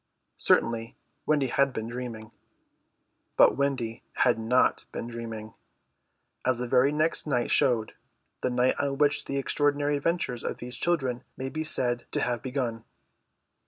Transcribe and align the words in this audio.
Certainly 0.39 0.95
Wendy 1.27 1.45
had 1.45 1.73
been 1.73 1.87
dreaming. 1.87 2.31
But 3.37 3.55
Wendy 3.55 4.01
had 4.13 4.39
not 4.39 4.85
been 4.91 5.05
dreaming, 5.05 5.53
as 6.43 6.57
the 6.57 6.67
very 6.67 6.91
next 6.91 7.27
night 7.27 7.51
showed, 7.51 7.93
the 8.41 8.49
night 8.49 8.79
on 8.79 8.97
which 8.97 9.25
the 9.25 9.37
extraordinary 9.37 9.97
adventures 9.97 10.43
of 10.43 10.57
these 10.57 10.75
children 10.75 11.23
may 11.37 11.49
be 11.49 11.63
said 11.63 12.07
to 12.13 12.21
have 12.21 12.41
begun. 12.41 12.83